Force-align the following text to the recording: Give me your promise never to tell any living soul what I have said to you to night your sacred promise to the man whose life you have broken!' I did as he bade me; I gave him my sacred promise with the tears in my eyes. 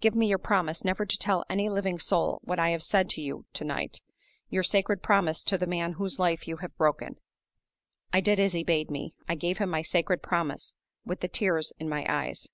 Give 0.00 0.16
me 0.16 0.26
your 0.26 0.38
promise 0.40 0.84
never 0.84 1.06
to 1.06 1.16
tell 1.18 1.44
any 1.48 1.68
living 1.68 2.00
soul 2.00 2.40
what 2.42 2.58
I 2.58 2.70
have 2.70 2.82
said 2.82 3.08
to 3.10 3.20
you 3.20 3.44
to 3.52 3.62
night 3.62 4.00
your 4.50 4.64
sacred 4.64 5.04
promise 5.04 5.44
to 5.44 5.56
the 5.56 5.68
man 5.68 5.92
whose 5.92 6.18
life 6.18 6.48
you 6.48 6.56
have 6.56 6.76
broken!' 6.76 7.14
I 8.12 8.20
did 8.20 8.40
as 8.40 8.54
he 8.54 8.64
bade 8.64 8.90
me; 8.90 9.14
I 9.28 9.36
gave 9.36 9.58
him 9.58 9.70
my 9.70 9.82
sacred 9.82 10.20
promise 10.20 10.74
with 11.06 11.20
the 11.20 11.28
tears 11.28 11.72
in 11.78 11.88
my 11.88 12.04
eyes. 12.08 12.48